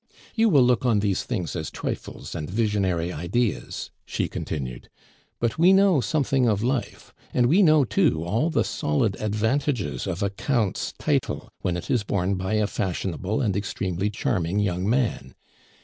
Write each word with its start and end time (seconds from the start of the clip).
"You 0.33 0.49
will 0.49 0.63
look 0.63 0.83
on 0.83 0.97
these 0.99 1.21
things 1.23 1.55
as 1.55 1.69
trifles 1.69 2.33
and 2.33 2.49
visionary 2.49 3.13
ideas," 3.13 3.91
she 4.03 4.27
continued; 4.27 4.89
"but 5.39 5.59
we 5.59 5.73
know 5.73 6.01
something 6.01 6.47
of 6.49 6.63
life, 6.63 7.13
and 7.35 7.45
we 7.45 7.61
know, 7.61 7.85
too, 7.85 8.23
all 8.23 8.49
the 8.49 8.63
solid 8.63 9.15
advantages 9.19 10.07
of 10.07 10.23
a 10.23 10.31
Count's 10.31 10.91
title 10.97 11.49
when 11.59 11.77
it 11.77 11.91
is 11.91 12.01
borne 12.01 12.33
by 12.33 12.55
a 12.55 12.65
fashionable 12.65 13.41
and 13.41 13.55
extremely 13.55 14.09
charming 14.09 14.57
young 14.57 14.89
man. 14.89 15.35